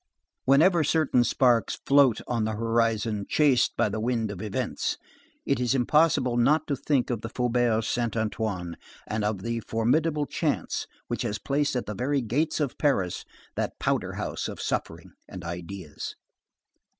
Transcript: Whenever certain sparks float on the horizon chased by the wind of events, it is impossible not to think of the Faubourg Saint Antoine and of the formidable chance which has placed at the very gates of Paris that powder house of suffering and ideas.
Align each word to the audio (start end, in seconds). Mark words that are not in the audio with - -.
Whenever 0.45 0.83
certain 0.83 1.23
sparks 1.23 1.77
float 1.85 2.21
on 2.25 2.43
the 2.43 2.53
horizon 2.53 3.23
chased 3.29 3.77
by 3.77 3.87
the 3.87 3.99
wind 3.99 4.31
of 4.31 4.41
events, 4.41 4.97
it 5.45 5.59
is 5.59 5.75
impossible 5.75 6.37
not 6.37 6.65
to 6.65 6.75
think 6.75 7.11
of 7.11 7.21
the 7.21 7.29
Faubourg 7.29 7.83
Saint 7.83 8.17
Antoine 8.17 8.77
and 9.05 9.23
of 9.23 9.43
the 9.43 9.59
formidable 9.59 10.25
chance 10.25 10.87
which 11.07 11.21
has 11.21 11.37
placed 11.37 11.75
at 11.75 11.85
the 11.85 11.93
very 11.93 12.23
gates 12.23 12.59
of 12.59 12.79
Paris 12.79 13.25
that 13.55 13.77
powder 13.77 14.13
house 14.13 14.47
of 14.47 14.59
suffering 14.59 15.11
and 15.29 15.43
ideas. 15.43 16.15